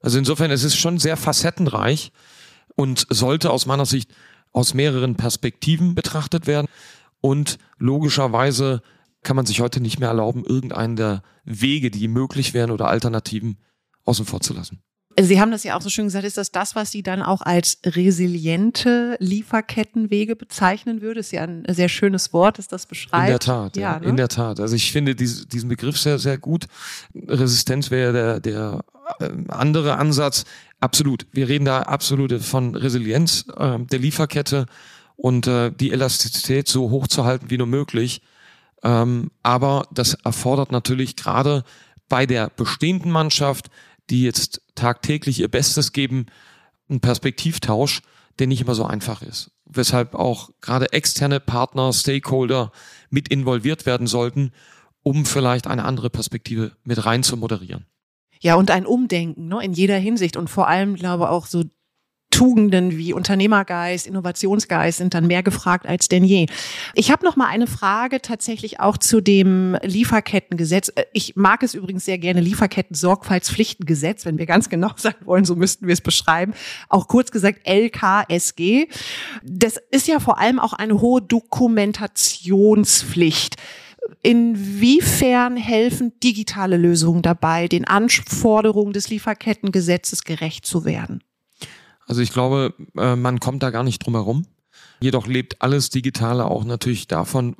Also 0.00 0.18
insofern, 0.18 0.50
es 0.50 0.64
ist 0.64 0.76
schon 0.76 0.98
sehr 0.98 1.16
facettenreich 1.16 2.12
und 2.80 3.06
sollte 3.10 3.50
aus 3.50 3.66
meiner 3.66 3.84
Sicht 3.84 4.10
aus 4.52 4.72
mehreren 4.72 5.14
Perspektiven 5.14 5.94
betrachtet 5.94 6.46
werden. 6.46 6.66
Und 7.20 7.58
logischerweise 7.76 8.80
kann 9.22 9.36
man 9.36 9.44
sich 9.44 9.60
heute 9.60 9.82
nicht 9.82 10.00
mehr 10.00 10.08
erlauben, 10.08 10.46
irgendeinen 10.46 10.96
der 10.96 11.22
Wege, 11.44 11.90
die 11.90 12.08
möglich 12.08 12.54
wären 12.54 12.70
oder 12.70 12.88
Alternativen 12.88 13.58
außen 14.06 14.24
vor 14.24 14.40
zu 14.40 14.54
lassen. 14.54 14.80
Sie 15.20 15.38
haben 15.38 15.50
das 15.50 15.62
ja 15.62 15.76
auch 15.76 15.82
so 15.82 15.90
schön 15.90 16.06
gesagt, 16.06 16.24
ist 16.24 16.38
das 16.38 16.52
das, 16.52 16.74
was 16.74 16.90
Sie 16.90 17.02
dann 17.02 17.20
auch 17.20 17.42
als 17.42 17.80
resiliente 17.84 19.16
Lieferkettenwege 19.18 20.34
bezeichnen 20.34 21.02
würde? 21.02 21.20
Ist 21.20 21.32
ja 21.32 21.42
ein 21.42 21.64
sehr 21.68 21.90
schönes 21.90 22.32
Wort, 22.32 22.56
das 22.56 22.68
das 22.68 22.86
beschreibt. 22.86 23.26
In 23.26 23.32
der 23.32 23.40
Tat, 23.40 23.76
ja, 23.76 23.98
ne? 23.98 24.06
in 24.06 24.16
der 24.16 24.28
Tat. 24.28 24.58
Also 24.58 24.74
ich 24.74 24.90
finde 24.90 25.14
diesen 25.14 25.68
Begriff 25.68 25.98
sehr, 25.98 26.18
sehr 26.18 26.38
gut. 26.38 26.64
Resistenz 27.14 27.90
wäre 27.90 28.12
der, 28.14 28.40
der 28.40 28.84
äh, 29.18 29.30
andere 29.48 29.96
Ansatz. 29.96 30.44
Absolut. 30.80 31.26
Wir 31.32 31.48
reden 31.48 31.64
da 31.64 31.82
absolut 31.82 32.32
von 32.42 32.74
Resilienz 32.74 33.46
äh, 33.56 33.78
der 33.78 33.98
Lieferkette 33.98 34.66
und 35.16 35.46
äh, 35.46 35.70
die 35.70 35.92
Elastizität 35.92 36.68
so 36.68 36.90
hoch 36.90 37.06
zu 37.06 37.24
halten 37.24 37.50
wie 37.50 37.58
nur 37.58 37.66
möglich. 37.66 38.22
Ähm, 38.82 39.30
aber 39.42 39.86
das 39.92 40.14
erfordert 40.14 40.72
natürlich 40.72 41.16
gerade 41.16 41.64
bei 42.08 42.26
der 42.26 42.50
bestehenden 42.50 43.10
Mannschaft, 43.10 43.70
die 44.08 44.22
jetzt 44.22 44.62
tagtäglich 44.74 45.40
ihr 45.40 45.48
Bestes 45.48 45.92
geben, 45.92 46.26
einen 46.88 47.00
Perspektivtausch, 47.00 48.02
der 48.38 48.46
nicht 48.46 48.62
immer 48.62 48.74
so 48.74 48.84
einfach 48.84 49.22
ist. 49.22 49.52
Weshalb 49.66 50.14
auch 50.14 50.50
gerade 50.60 50.92
externe 50.92 51.38
Partner, 51.38 51.92
Stakeholder 51.92 52.72
mit 53.10 53.28
involviert 53.28 53.86
werden 53.86 54.06
sollten, 54.06 54.52
um 55.02 55.24
vielleicht 55.24 55.66
eine 55.66 55.84
andere 55.84 56.10
Perspektive 56.10 56.72
mit 56.82 57.04
rein 57.04 57.22
zu 57.22 57.36
moderieren. 57.36 57.86
Ja, 58.40 58.54
und 58.54 58.70
ein 58.70 58.86
Umdenken 58.86 59.48
ne, 59.48 59.62
in 59.62 59.72
jeder 59.72 59.96
Hinsicht 59.96 60.36
und 60.36 60.48
vor 60.48 60.66
allem, 60.66 60.94
glaube 60.94 61.30
auch 61.30 61.46
so 61.46 61.64
Tugenden 62.30 62.96
wie 62.96 63.12
Unternehmergeist, 63.12 64.06
Innovationsgeist 64.06 64.96
sind 64.98 65.12
dann 65.12 65.26
mehr 65.26 65.42
gefragt 65.42 65.84
als 65.86 66.08
denn 66.08 66.24
je. 66.24 66.46
Ich 66.94 67.10
habe 67.10 67.22
noch 67.24 67.36
mal 67.36 67.48
eine 67.48 67.66
Frage 67.66 68.22
tatsächlich 68.22 68.80
auch 68.80 68.96
zu 68.96 69.20
dem 69.20 69.76
Lieferkettengesetz. 69.82 70.90
Ich 71.12 71.36
mag 71.36 71.62
es 71.62 71.74
übrigens 71.74 72.06
sehr 72.06 72.16
gerne 72.16 72.40
Lieferketten-Sorgfaltspflichtengesetz, 72.40 74.24
wenn 74.24 74.38
wir 74.38 74.46
ganz 74.46 74.70
genau 74.70 74.92
sein 74.96 75.16
wollen, 75.24 75.44
so 75.44 75.54
müssten 75.54 75.86
wir 75.86 75.92
es 75.92 76.00
beschreiben. 76.00 76.54
Auch 76.88 77.08
kurz 77.08 77.30
gesagt 77.30 77.60
LKSG. 77.64 78.86
Das 79.42 79.76
ist 79.90 80.08
ja 80.08 80.18
vor 80.20 80.38
allem 80.38 80.60
auch 80.60 80.72
eine 80.72 80.98
hohe 81.00 81.20
Dokumentationspflicht. 81.20 83.56
Inwiefern 84.22 85.56
helfen 85.56 86.12
digitale 86.22 86.76
Lösungen 86.76 87.22
dabei, 87.22 87.68
den 87.68 87.86
Anforderungen 87.86 88.92
des 88.92 89.08
Lieferkettengesetzes 89.08 90.24
gerecht 90.24 90.66
zu 90.66 90.84
werden? 90.84 91.22
Also 92.06 92.20
ich 92.22 92.32
glaube, 92.32 92.74
äh, 92.96 93.16
man 93.16 93.40
kommt 93.40 93.62
da 93.62 93.70
gar 93.70 93.84
nicht 93.84 94.04
drum 94.04 94.14
herum. 94.14 94.46
Jedoch 95.00 95.26
lebt 95.26 95.62
alles 95.62 95.90
Digitale 95.90 96.44
auch 96.44 96.64
natürlich 96.64 97.06
davon, 97.06 97.56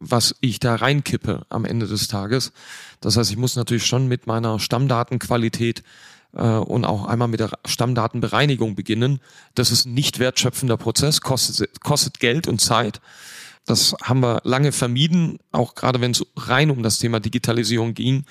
was 0.00 0.34
ich 0.40 0.58
da 0.58 0.74
reinkippe 0.74 1.44
am 1.50 1.64
Ende 1.64 1.86
des 1.86 2.08
Tages. 2.08 2.52
Das 3.00 3.16
heißt, 3.16 3.30
ich 3.30 3.36
muss 3.36 3.56
natürlich 3.56 3.86
schon 3.86 4.08
mit 4.08 4.26
meiner 4.26 4.58
Stammdatenqualität 4.58 5.82
äh, 6.32 6.42
und 6.42 6.84
auch 6.84 7.04
einmal 7.04 7.28
mit 7.28 7.40
der 7.40 7.50
Stammdatenbereinigung 7.66 8.74
beginnen. 8.74 9.20
Das 9.54 9.70
ist 9.70 9.86
ein 9.86 9.94
nicht 9.94 10.18
wertschöpfender 10.18 10.76
Prozess, 10.76 11.20
kostet, 11.20 11.80
kostet 11.80 12.18
Geld 12.18 12.48
und 12.48 12.60
Zeit. 12.60 13.00
Das 13.70 13.94
haben 14.02 14.20
wir 14.20 14.40
lange 14.42 14.72
vermieden, 14.72 15.38
auch 15.52 15.76
gerade 15.76 16.00
wenn 16.00 16.10
es 16.10 16.26
rein 16.36 16.70
um 16.70 16.82
das 16.82 16.98
Thema 16.98 17.20
Digitalisierung 17.20 17.94
ging. 17.94 18.24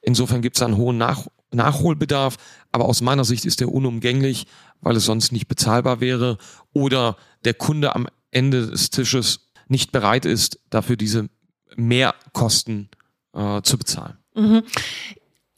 Insofern 0.00 0.40
gibt 0.40 0.56
es 0.56 0.62
einen 0.62 0.76
hohen 0.76 0.98
Nach 0.98 1.26
Nachholbedarf, 1.50 2.36
aber 2.72 2.86
aus 2.86 3.00
meiner 3.00 3.24
Sicht 3.24 3.44
ist 3.44 3.60
der 3.60 3.72
unumgänglich, 3.72 4.46
weil 4.80 4.96
es 4.96 5.04
sonst 5.04 5.32
nicht 5.32 5.48
bezahlbar 5.48 6.00
wäre 6.00 6.38
oder 6.72 7.16
der 7.44 7.54
Kunde 7.54 7.94
am 7.94 8.08
Ende 8.30 8.66
des 8.68 8.90
Tisches 8.90 9.50
nicht 9.68 9.92
bereit 9.92 10.26
ist, 10.26 10.60
dafür 10.70 10.96
diese 10.96 11.28
Mehrkosten 11.76 12.88
äh, 13.32 13.62
zu 13.62 13.78
bezahlen. 13.78 14.18
Mhm. 14.34 14.62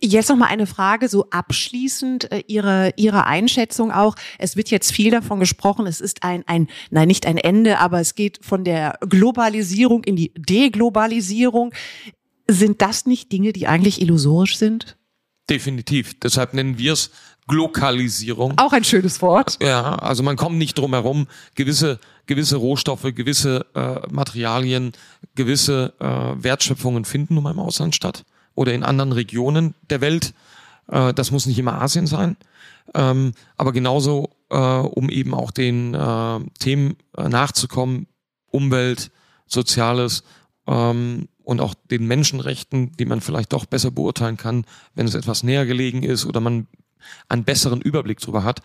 Jetzt 0.07 0.29
noch 0.29 0.37
mal 0.37 0.47
eine 0.47 0.69
Frage, 0.69 1.09
so 1.09 1.29
abschließend 1.31 2.31
äh, 2.31 2.45
Ihre 2.47 2.93
Ihre 2.97 3.27
Einschätzung 3.27 3.91
auch. 3.91 4.15
Es 4.39 4.55
wird 4.55 4.71
jetzt 4.71 4.93
viel 4.93 5.11
davon 5.11 5.41
gesprochen. 5.41 5.87
Es 5.87 6.01
ist 6.01 6.23
ein 6.23 6.45
ein 6.47 6.69
nein 6.91 7.09
nicht 7.09 7.27
ein 7.27 7.39
Ende, 7.39 7.81
aber 7.81 8.01
es 8.01 8.15
geht 8.15 8.39
von 8.41 8.63
der 8.63 8.99
Globalisierung 9.01 10.05
in 10.05 10.15
die 10.15 10.33
Deglobalisierung. 10.37 11.73
Sind 12.49 12.83
das 12.83 13.07
nicht 13.07 13.33
Dinge, 13.33 13.53
die 13.53 13.67
eigentlich 13.67 14.01
illusorisch 14.01 14.57
sind? 14.57 14.97
Definitiv. 15.51 16.19
Deshalb 16.21 16.55
nennen 16.55 16.79
wir 16.79 16.93
es 16.93 17.11
Glokalisierung. 17.49 18.55
Auch 18.59 18.73
ein 18.73 18.85
schönes 18.85 19.21
Wort. 19.23 19.59
Ja, 19.61 19.97
also 19.97 20.23
man 20.23 20.37
kommt 20.37 20.57
nicht 20.57 20.79
drum 20.79 20.93
herum, 20.93 21.27
gewisse, 21.57 21.99
gewisse 22.27 22.57
Rohstoffe, 22.57 23.13
gewisse 23.13 23.67
äh, 23.75 24.07
Materialien, 24.13 24.93
gewisse 25.35 25.95
äh, 25.99 26.05
Wertschöpfungen 26.43 27.05
finden 27.05 27.35
nun 27.35 27.43
mal 27.43 27.53
im 27.53 27.59
Ausland 27.59 27.97
statt 27.97 28.25
oder 28.57 28.75
in 28.75 28.83
anderen 28.83 29.13
Regionen 29.13 29.75
der 29.89 30.01
Welt. 30.01 30.35
Äh, 30.89 31.15
das 31.15 31.31
muss 31.31 31.47
nicht 31.47 31.59
immer 31.59 31.81
Asien 31.81 32.09
sein. 32.09 32.37
Ähm, 32.95 33.33
aber 33.57 33.73
genauso, 33.73 34.31
äh, 34.51 34.57
um 34.57 35.09
eben 35.09 35.35
auch 35.35 35.53
den 35.53 35.95
äh, 35.95 36.41
Themen 36.59 36.97
äh, 37.17 37.29
nachzukommen, 37.29 38.09
Umwelt, 38.51 39.11
Soziales 39.47 40.25
ähm, 40.67 41.29
und 41.43 41.61
auch 41.61 41.75
den 41.91 42.07
Menschenrechten, 42.07 42.93
die 42.97 43.05
man 43.05 43.21
vielleicht 43.21 43.53
doch 43.53 43.67
besser 43.67 43.91
beurteilen 43.91 44.37
kann, 44.37 44.65
wenn 44.95 45.07
es 45.07 45.15
etwas 45.15 45.43
näher 45.43 45.67
gelegen 45.67 46.03
ist 46.03 46.27
oder 46.27 46.41
man 46.41 46.67
einen 47.29 47.45
besseren 47.45 47.81
Überblick 47.81 48.21
darüber 48.21 48.43
hat, 48.43 48.63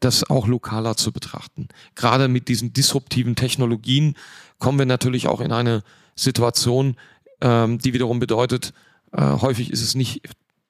das 0.00 0.28
auch 0.28 0.46
lokaler 0.46 0.96
zu 0.96 1.12
betrachten. 1.12 1.68
Gerade 1.94 2.28
mit 2.28 2.48
diesen 2.48 2.72
disruptiven 2.72 3.36
Technologien 3.36 4.16
kommen 4.58 4.78
wir 4.78 4.86
natürlich 4.86 5.28
auch 5.28 5.40
in 5.40 5.52
eine 5.52 5.82
Situation, 6.16 6.96
ähm, 7.40 7.78
die 7.78 7.92
wiederum 7.92 8.18
bedeutet, 8.18 8.72
häufig 9.16 9.70
ist 9.70 9.82
es 9.82 9.94
nicht 9.94 10.22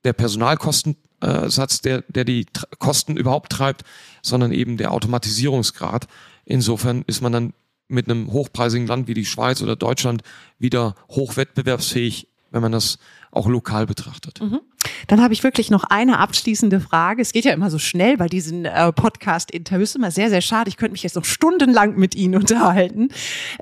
der 0.04 0.12
Personalkostensatz, 0.12 1.80
der, 1.80 2.02
der 2.08 2.24
die 2.24 2.46
Kosten 2.78 3.16
überhaupt 3.16 3.52
treibt, 3.52 3.84
sondern 4.22 4.52
eben 4.52 4.76
der 4.76 4.92
Automatisierungsgrad. 4.92 6.06
Insofern 6.44 7.04
ist 7.06 7.22
man 7.22 7.32
dann 7.32 7.52
mit 7.88 8.08
einem 8.08 8.32
hochpreisigen 8.32 8.86
Land 8.86 9.08
wie 9.08 9.14
die 9.14 9.24
Schweiz 9.24 9.62
oder 9.62 9.76
Deutschland 9.76 10.22
wieder 10.58 10.94
hochwettbewerbsfähig, 11.08 12.28
wenn 12.50 12.62
man 12.62 12.72
das 12.72 12.98
auch 13.30 13.48
lokal 13.48 13.86
betrachtet. 13.86 14.40
Mhm. 14.40 14.60
Dann 15.06 15.22
habe 15.22 15.34
ich 15.34 15.42
wirklich 15.42 15.70
noch 15.70 15.84
eine 15.84 16.18
abschließende 16.18 16.80
Frage. 16.80 17.22
Es 17.22 17.32
geht 17.32 17.44
ja 17.44 17.52
immer 17.52 17.70
so 17.70 17.78
schnell 17.78 18.16
bei 18.16 18.28
diesen 18.28 18.64
äh, 18.64 18.92
Podcast-Interviews, 18.92 19.94
immer 19.94 20.10
sehr, 20.10 20.30
sehr 20.30 20.40
schade. 20.40 20.68
Ich 20.68 20.76
könnte 20.76 20.92
mich 20.92 21.02
jetzt 21.02 21.16
noch 21.16 21.24
stundenlang 21.24 21.96
mit 21.96 22.14
Ihnen 22.14 22.34
unterhalten. 22.40 23.08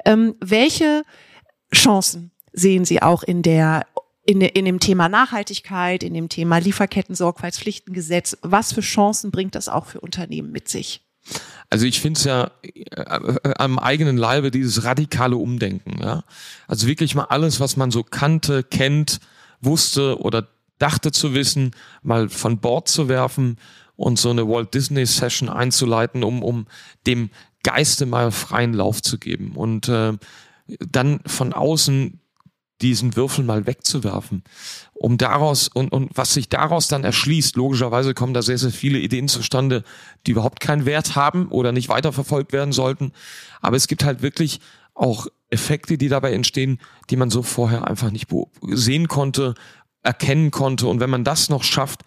Ähm, 0.05 0.35
welche 0.41 1.05
Chancen 1.75 2.33
sehen 2.53 2.85
Sie 2.85 3.01
auch 3.03 3.23
in 3.23 3.43
der 3.43 3.87
in, 4.25 4.41
in 4.41 4.65
dem 4.65 4.81
Thema 4.81 5.09
Nachhaltigkeit, 5.09 6.03
in 6.03 6.15
dem 6.15 6.29
Thema 6.29 6.59
Lieferketten-Sorgfaltspflichtengesetz? 6.59 8.39
Was 8.43 8.73
für 8.73 8.81
Chancen 8.81 9.31
bringt 9.31 9.55
das 9.55 9.69
auch 9.69 9.87
für 9.87 10.01
Unternehmen 10.01 10.53
mit 10.53 10.69
sich? 10.69 11.01
Also 11.71 11.87
ich 11.87 12.01
finde 12.01 12.19
es 12.19 12.25
ja 12.25 12.51
äh, 12.63 13.55
am 13.57 13.79
eigenen 13.79 14.17
Leibe 14.17 14.51
dieses 14.51 14.85
radikale 14.85 15.37
Umdenken. 15.37 16.01
Ja? 16.03 16.25
Also 16.69 16.87
wirklich 16.87 17.15
mal 17.15 17.25
alles, 17.25 17.61
was 17.61 17.77
man 17.77 17.91
so 17.91 18.03
kannte, 18.03 18.63
kennt, 18.63 19.21
wusste 19.61 20.21
oder 20.21 20.49
dachte 20.79 21.13
zu 21.13 21.35
wissen, 21.35 21.71
mal 22.03 22.29
von 22.29 22.59
Bord 22.59 22.89
zu 22.89 23.09
werfen 23.09 23.59
und 23.97 24.19
so 24.19 24.31
eine 24.31 24.49
Walt 24.49 24.75
Disney 24.75 25.07
Session 25.07 25.49
einzuleiten, 25.49 26.25
um, 26.25 26.43
um 26.43 26.67
dem 27.07 27.31
Geiste 27.63 28.05
mal 28.07 28.33
freien 28.33 28.75
Lauf 28.75 29.01
zu 29.01 29.19
geben 29.19 29.53
und 29.55 29.89
äh, 29.89 30.15
dann 30.91 31.21
von 31.27 31.53
außen 31.53 32.21
diesen 32.83 33.17
Würfel 33.17 33.45
mal 33.45 33.67
wegzuwerfen, 33.67 34.43
um 34.93 35.17
daraus 35.19 35.69
und, 35.69 35.93
und 35.93 36.11
was 36.15 36.35
sich 36.35 36.49
daraus 36.49 36.89
dann 36.89 37.05
erschließt, 37.05 37.57
logischerweise 37.57 38.15
kommen 38.15 38.35
da 38.35 38.43
sehr, 38.43 38.59
sehr 38.59 38.71
viele 38.71 38.99
Ideen 38.99 39.29
zustande, 39.29 39.85
die 40.27 40.33
überhaupt 40.33 40.61
keinen 40.61 40.85
Wert 40.85 41.17
haben 41.17 41.49
oder 41.49 41.73
nicht 41.73 41.89
weiterverfolgt 41.89 42.53
werden 42.53 42.73
sollten. 42.73 43.13
Aber 43.61 43.77
es 43.77 43.87
gibt 43.87 44.05
halt 44.05 44.23
wirklich 44.23 44.61
auch 44.95 45.27
Effekte, 45.49 45.97
die 45.99 46.09
dabei 46.09 46.33
entstehen, 46.33 46.79
die 47.11 47.17
man 47.17 47.31
so 47.31 47.43
vorher 47.43 47.87
einfach 47.87 48.11
nicht 48.11 48.29
sehen 48.69 49.09
konnte, 49.09 49.55
erkennen 50.03 50.51
konnte. 50.51 50.87
Und 50.87 51.01
wenn 51.01 51.11
man 51.11 51.25
das 51.25 51.49
noch 51.49 51.63
schafft, 51.63 52.03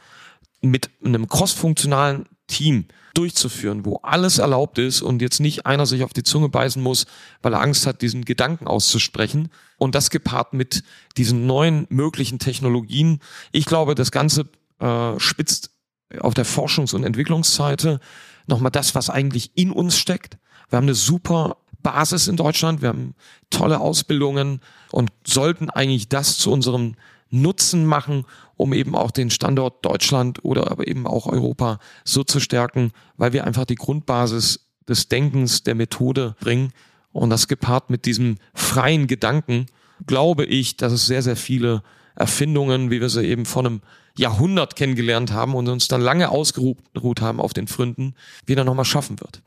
mit 0.61 0.89
einem 1.03 1.27
crossfunktionalen 1.27 2.25
Team 2.47 2.85
durchzuführen, 3.13 3.85
wo 3.85 3.99
alles 4.03 4.37
erlaubt 4.37 4.77
ist 4.77 5.01
und 5.01 5.21
jetzt 5.21 5.39
nicht 5.39 5.65
einer 5.65 5.85
sich 5.85 6.03
auf 6.03 6.13
die 6.13 6.23
Zunge 6.23 6.49
beißen 6.49 6.81
muss, 6.81 7.05
weil 7.41 7.53
er 7.53 7.61
Angst 7.61 7.87
hat, 7.87 8.01
diesen 8.01 8.25
Gedanken 8.25 8.67
auszusprechen. 8.67 9.49
Und 9.77 9.95
das 9.95 10.09
gepaart 10.09 10.53
mit 10.53 10.83
diesen 11.17 11.47
neuen 11.47 11.87
möglichen 11.89 12.39
Technologien. 12.39 13.19
Ich 13.51 13.65
glaube, 13.65 13.95
das 13.95 14.11
Ganze 14.11 14.49
äh, 14.79 15.19
spitzt 15.19 15.71
auf 16.19 16.33
der 16.33 16.45
Forschungs- 16.45 16.93
und 16.93 17.03
Entwicklungsseite 17.03 17.99
nochmal 18.47 18.71
das, 18.71 18.95
was 18.95 19.09
eigentlich 19.09 19.51
in 19.55 19.71
uns 19.71 19.97
steckt. 19.97 20.37
Wir 20.69 20.77
haben 20.77 20.85
eine 20.85 20.95
super 20.95 21.57
Basis 21.81 22.27
in 22.27 22.35
Deutschland, 22.35 22.81
wir 22.81 22.89
haben 22.89 23.15
tolle 23.49 23.79
Ausbildungen 23.79 24.59
und 24.91 25.11
sollten 25.25 25.69
eigentlich 25.69 26.09
das 26.09 26.37
zu 26.37 26.51
unserem 26.51 26.95
Nutzen 27.29 27.85
machen, 27.85 28.25
um 28.55 28.73
eben 28.73 28.95
auch 28.95 29.11
den 29.11 29.29
Standort 29.29 29.83
Deutschland 29.83 30.43
oder 30.43 30.71
aber 30.71 30.87
eben 30.87 31.07
auch 31.07 31.27
Europa 31.27 31.79
so 32.03 32.23
zu 32.23 32.39
stärken, 32.39 32.91
weil 33.17 33.33
wir 33.33 33.45
einfach 33.45 33.65
die 33.65 33.75
Grundbasis 33.75 34.67
des 34.87 35.09
Denkens, 35.09 35.63
der 35.63 35.75
Methode 35.75 36.35
bringen. 36.39 36.71
Und 37.11 37.29
das 37.29 37.47
gepaart 37.47 37.89
mit 37.89 38.05
diesem 38.05 38.37
freien 38.53 39.07
Gedanken, 39.07 39.67
glaube 40.05 40.45
ich, 40.45 40.77
dass 40.77 40.93
es 40.93 41.05
sehr, 41.05 41.21
sehr 41.21 41.37
viele 41.37 41.81
Erfindungen, 42.15 42.91
wie 42.91 43.01
wir 43.01 43.09
sie 43.09 43.25
eben 43.25 43.45
vor 43.45 43.65
einem 43.65 43.81
Jahrhundert 44.17 44.75
kennengelernt 44.75 45.33
haben 45.33 45.55
und 45.55 45.67
uns 45.67 45.87
dann 45.87 45.99
lange 45.99 46.29
ausgeruht 46.29 47.21
haben 47.21 47.41
auf 47.41 47.53
den 47.53 47.67
Fründen, 47.67 48.15
wieder 48.45 48.63
nochmal 48.63 48.85
schaffen 48.85 49.19
wird. 49.19 49.41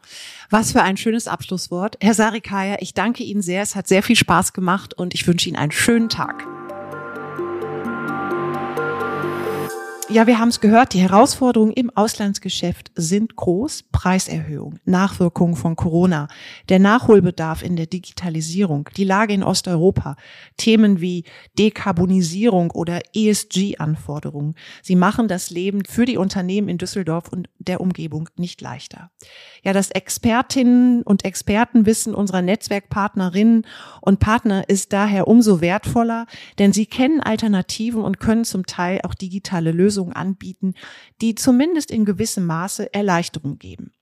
Was 0.50 0.72
für 0.72 0.82
ein 0.82 0.98
schönes 0.98 1.26
Abschlusswort. 1.26 1.96
Herr 2.00 2.14
Sarikaya, 2.14 2.76
ich 2.80 2.92
danke 2.92 3.24
Ihnen 3.24 3.42
sehr. 3.42 3.62
Es 3.62 3.74
hat 3.74 3.88
sehr 3.88 4.02
viel 4.02 4.16
Spaß 4.16 4.52
gemacht 4.52 4.92
und 4.92 5.14
ich 5.14 5.26
wünsche 5.26 5.48
Ihnen 5.48 5.56
einen 5.56 5.72
schönen 5.72 6.10
Tag. 6.10 6.46
Ja, 10.10 10.26
wir 10.26 10.38
haben 10.38 10.48
es 10.48 10.60
gehört, 10.60 10.94
die 10.94 11.02
Herausforderungen 11.02 11.74
im 11.74 11.90
Auslandsgeschäft 11.94 12.92
sind 12.94 13.36
groß. 13.36 13.84
Preiserhöhung, 13.92 14.78
Nachwirkungen 14.86 15.54
von 15.54 15.76
Corona, 15.76 16.28
der 16.70 16.78
Nachholbedarf 16.78 17.62
in 17.62 17.76
der 17.76 17.84
Digitalisierung, 17.84 18.88
die 18.96 19.04
Lage 19.04 19.34
in 19.34 19.42
Osteuropa, 19.42 20.16
Themen 20.56 21.02
wie 21.02 21.24
Dekarbonisierung 21.58 22.70
oder 22.70 23.00
ESG-Anforderungen. 23.14 24.54
Sie 24.82 24.96
machen 24.96 25.28
das 25.28 25.50
Leben 25.50 25.84
für 25.84 26.06
die 26.06 26.16
Unternehmen 26.16 26.70
in 26.70 26.78
Düsseldorf 26.78 27.28
und 27.30 27.50
der 27.58 27.82
Umgebung 27.82 28.30
nicht 28.36 28.62
leichter. 28.62 29.10
Ja, 29.62 29.74
das 29.74 29.90
Expertinnen 29.90 31.02
und 31.02 31.26
Expertenwissen 31.26 32.14
unserer 32.14 32.40
Netzwerkpartnerinnen 32.40 33.66
und 34.00 34.20
Partner 34.20 34.66
ist 34.68 34.94
daher 34.94 35.28
umso 35.28 35.60
wertvoller, 35.60 36.26
denn 36.58 36.72
sie 36.72 36.86
kennen 36.86 37.20
Alternativen 37.20 38.00
und 38.00 38.20
können 38.20 38.46
zum 38.46 38.64
Teil 38.64 39.00
auch 39.02 39.14
digitale 39.14 39.72
Lösungen 39.98 40.12
anbieten, 40.12 40.74
die 41.20 41.34
zumindest 41.34 41.90
in 41.90 42.04
gewissem 42.04 42.46
Maße 42.46 42.94
Erleichterung 42.94 43.58
geben. 43.58 43.92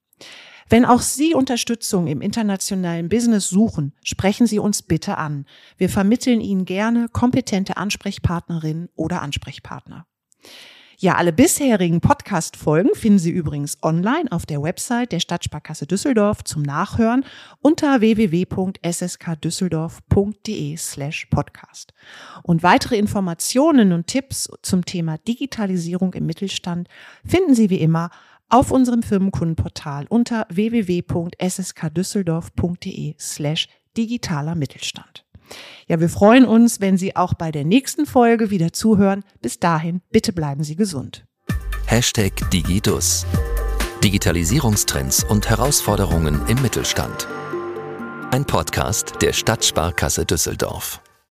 Wenn 0.68 0.84
auch 0.84 1.00
Sie 1.00 1.34
Unterstützung 1.34 2.08
im 2.08 2.20
internationalen 2.20 3.08
Business 3.08 3.48
suchen, 3.48 3.92
sprechen 4.02 4.46
Sie 4.46 4.58
uns 4.58 4.82
bitte 4.82 5.16
an. 5.16 5.46
Wir 5.78 5.88
vermitteln 5.88 6.40
Ihnen 6.40 6.64
gerne 6.64 7.08
kompetente 7.08 7.76
Ansprechpartnerinnen 7.76 8.88
oder 8.96 9.22
Ansprechpartner. 9.22 10.06
Ja, 10.98 11.16
alle 11.16 11.30
bisherigen 11.30 12.00
Podcast-Folgen 12.00 12.94
finden 12.94 13.18
Sie 13.18 13.30
übrigens 13.30 13.76
online 13.82 14.32
auf 14.32 14.46
der 14.46 14.62
Website 14.62 15.12
der 15.12 15.20
Stadtsparkasse 15.20 15.86
Düsseldorf 15.86 16.42
zum 16.42 16.62
Nachhören 16.62 17.22
unter 17.60 18.00
www.sskdüsseldorf.de 18.00 20.76
slash 20.78 21.26
podcast. 21.26 21.92
Und 22.42 22.62
weitere 22.62 22.96
Informationen 22.96 23.92
und 23.92 24.06
Tipps 24.06 24.48
zum 24.62 24.86
Thema 24.86 25.18
Digitalisierung 25.18 26.14
im 26.14 26.24
Mittelstand 26.24 26.88
finden 27.26 27.54
Sie 27.54 27.68
wie 27.68 27.80
immer 27.80 28.08
auf 28.48 28.70
unserem 28.70 29.02
Firmenkundenportal 29.02 30.06
unter 30.08 30.46
www.sskdüsseldorf.de 30.48 33.16
slash 33.18 33.68
digitaler 33.98 34.54
Mittelstand. 34.54 35.25
Ja, 35.88 36.00
wir 36.00 36.08
freuen 36.08 36.44
uns, 36.44 36.80
wenn 36.80 36.96
Sie 36.96 37.14
auch 37.14 37.34
bei 37.34 37.52
der 37.52 37.64
nächsten 37.64 38.06
Folge 38.06 38.50
wieder 38.50 38.72
zuhören. 38.72 39.22
Bis 39.40 39.60
dahin, 39.60 40.00
bitte 40.10 40.32
bleiben 40.32 40.64
Sie 40.64 40.76
gesund. 40.76 41.24
Hashtag 41.86 42.32
Digidus. 42.50 43.24
Digitalisierungstrends 44.02 45.24
und 45.24 45.48
Herausforderungen 45.48 46.40
im 46.48 46.60
Mittelstand. 46.60 47.28
Ein 48.30 48.44
Podcast 48.44 49.14
der 49.22 49.32
Stadtsparkasse 49.32 50.26
Düsseldorf. 50.26 51.00